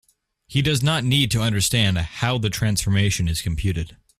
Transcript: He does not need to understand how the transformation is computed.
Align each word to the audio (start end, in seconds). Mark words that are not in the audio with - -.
He 0.47 0.63
does 0.63 0.81
not 0.81 1.03
need 1.03 1.29
to 1.29 1.41
understand 1.41 1.95
how 1.99 2.39
the 2.39 2.49
transformation 2.49 3.27
is 3.27 3.39
computed. 3.39 3.97